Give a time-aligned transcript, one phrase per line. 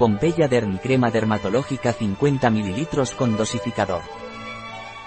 [0.00, 2.86] Pompeya Derm crema dermatológica 50 ml
[3.18, 4.00] con dosificador.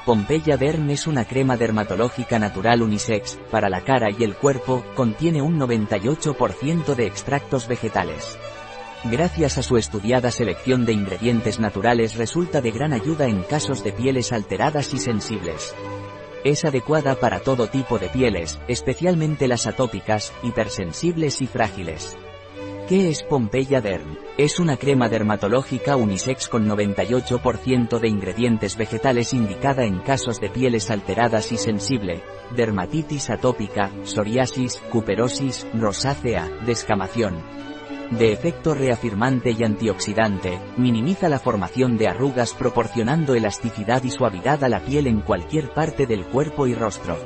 [0.05, 5.41] Pompeya Derm es una crema dermatológica natural unisex, para la cara y el cuerpo, contiene
[5.41, 8.37] un 98% de extractos vegetales.
[9.05, 13.93] Gracias a su estudiada selección de ingredientes naturales resulta de gran ayuda en casos de
[13.93, 15.73] pieles alteradas y sensibles.
[16.43, 22.15] Es adecuada para todo tipo de pieles, especialmente las atópicas, hipersensibles y frágiles.
[22.87, 24.17] ¿Qué es Pompeya Derm?
[24.37, 30.91] Es una crema dermatológica unisex con 98% de ingredientes vegetales indicada en casos de pieles
[30.91, 32.21] alteradas y sensible,
[32.53, 37.35] dermatitis atópica, psoriasis, cuperosis, rosácea, descamación.
[38.11, 44.67] De efecto reafirmante y antioxidante, minimiza la formación de arrugas proporcionando elasticidad y suavidad a
[44.67, 47.17] la piel en cualquier parte del cuerpo y rostro.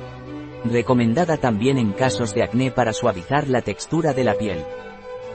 [0.66, 4.63] Recomendada también en casos de acné para suavizar la textura de la piel.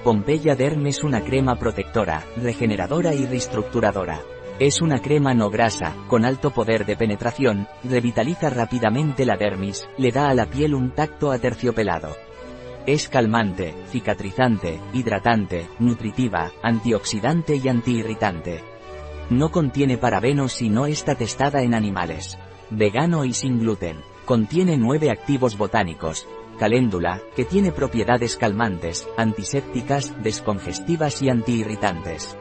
[0.04, 4.20] Pompeya Derm es una crema protectora, regeneradora y reestructuradora.
[4.58, 10.10] Es una crema no grasa, con alto poder de penetración, revitaliza rápidamente la dermis, le
[10.10, 12.16] da a la piel un tacto aterciopelado.
[12.84, 18.60] Es calmante, cicatrizante, hidratante, nutritiva, antioxidante y antiirritante.
[19.30, 22.38] No contiene parabenos y no está testada en animales.
[22.70, 24.00] Vegano y sin gluten.
[24.24, 26.26] Contiene nueve activos botánicos,
[26.62, 32.36] caléndula, que tiene propiedades calmantes, antisépticas, descongestivas y antiirritantes.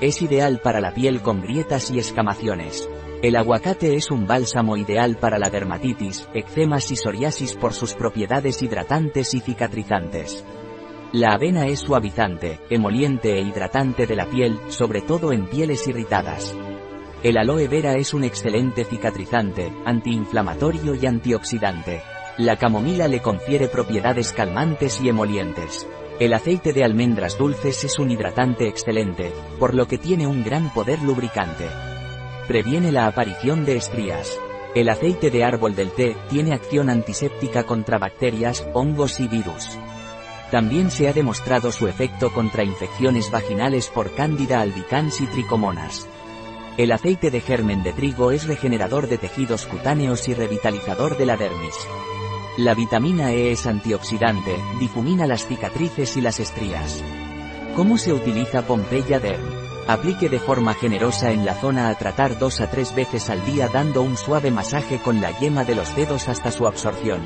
[0.00, 2.88] Es ideal para la piel con grietas y escamaciones.
[3.20, 8.62] El aguacate es un bálsamo ideal para la dermatitis, eczemas y psoriasis por sus propiedades
[8.62, 10.44] hidratantes y cicatrizantes.
[11.10, 16.54] La avena es suavizante, emoliente e hidratante de la piel, sobre todo en pieles irritadas.
[17.24, 22.02] El aloe vera es un excelente cicatrizante, antiinflamatorio y antioxidante.
[22.38, 25.88] La camomila le confiere propiedades calmantes y emolientes.
[26.20, 30.72] El aceite de almendras dulces es un hidratante excelente, por lo que tiene un gran
[30.72, 31.66] poder lubricante.
[32.46, 34.38] Previene la aparición de estrías.
[34.76, 39.76] El aceite de árbol del té tiene acción antiséptica contra bacterias, hongos y virus.
[40.52, 46.06] También se ha demostrado su efecto contra infecciones vaginales por cándida albicans y tricomonas.
[46.76, 51.36] El aceite de germen de trigo es regenerador de tejidos cutáneos y revitalizador de la
[51.36, 51.74] dermis.
[52.58, 57.04] La vitamina E es antioxidante, difumina las cicatrices y las estrías.
[57.76, 59.44] ¿Cómo se utiliza Pompeya Derm?
[59.86, 63.68] Aplique de forma generosa en la zona a tratar dos a tres veces al día
[63.68, 67.20] dando un suave masaje con la yema de los dedos hasta su absorción.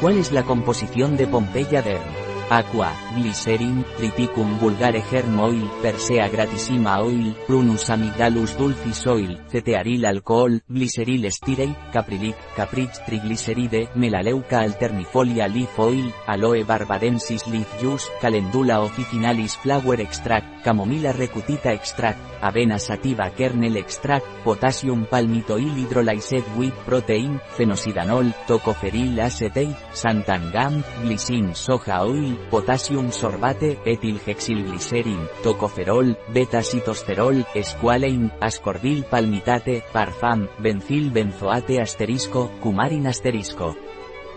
[0.00, 2.25] ¿Cuál es la composición de Pompeya Derm?
[2.48, 10.60] Aqua, Glycerin, Triticum vulgare germ oil, Persea gratissima oil, Prunus amygdalus dulcis oil, Cetearil alcohol,
[10.68, 19.56] Glyceril styrey, Caprilic, Caprich trigliceride, Melaleuca alternifolia leaf oil, Aloe barbadensis leaf juice, Calendula officinalis
[19.56, 28.32] flower extract, Camomila recutita extract, Avena sativa kernel extract, Potassium palmitoil hydrolysate wheat protein, Fenosidanol,
[28.46, 40.48] Tocoferil acetate, Santangam, Glycine soja oil, potassium sorbate, etilhexilglicerin, tocoferol, beta-citosterol, squalane, ascorbil palmitate, parfam,
[40.58, 43.76] benzil benzoate asterisco, cumarin asterisco.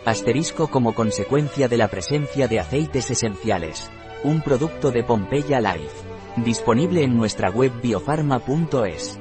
[0.05, 3.91] Asterisco como consecuencia de la presencia de aceites esenciales.
[4.23, 6.07] Un producto de Pompeya Life.
[6.37, 9.19] Disponible en nuestra web biofarma.es.